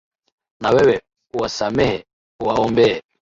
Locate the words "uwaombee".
2.41-2.97